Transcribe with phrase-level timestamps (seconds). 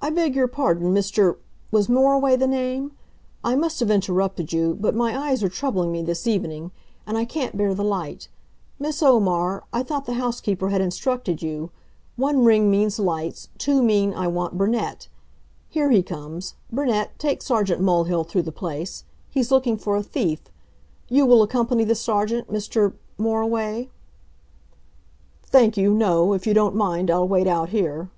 [0.00, 1.36] "I beg your pardon, Mr.
[1.70, 2.92] was Moriway the name?
[3.44, 6.70] I must have interrupted you, but my eyes are troubling me this evening,
[7.06, 8.28] and I can't bear the light.
[8.78, 11.70] Miss Omar, I thought the housekeeper had instructed you:
[12.16, 15.08] one ring means lights, two mean I want Burnett.
[15.68, 16.54] Here he comes...
[16.72, 19.04] Burnett, take Sergeant Mulhill through the place.
[19.28, 20.40] He's looking for a thief.
[21.10, 22.94] You will accompany the Sergeant, Mr.
[23.18, 23.90] Moriway?"
[25.42, 26.32] "Thank you no.
[26.32, 28.08] If you don't mind, I'll wait out here."